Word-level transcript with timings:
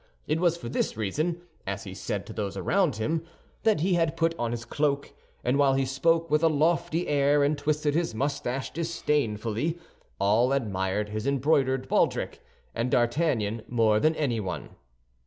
It 0.25 0.39
was 0.39 0.57
for 0.57 0.67
this 0.67 0.97
reason, 0.97 1.43
as 1.67 1.83
he 1.83 1.93
said 1.93 2.25
to 2.25 2.33
those 2.33 2.57
around 2.57 2.95
him, 2.95 3.23
that 3.61 3.81
he 3.81 3.93
had 3.93 4.17
put 4.17 4.33
on 4.39 4.49
his 4.49 4.65
cloak; 4.65 5.13
and 5.43 5.59
while 5.59 5.75
he 5.75 5.85
spoke 5.85 6.31
with 6.31 6.41
a 6.41 6.47
lofty 6.47 7.07
air 7.07 7.43
and 7.43 7.55
twisted 7.55 7.93
his 7.93 8.15
mustache 8.15 8.71
disdainfully, 8.73 9.77
all 10.19 10.53
admired 10.53 11.09
his 11.09 11.27
embroidered 11.27 11.87
baldric, 11.87 12.39
and 12.73 12.89
D'Artagnan 12.89 13.61
more 13.67 13.99
than 13.99 14.15
anyone. 14.15 14.69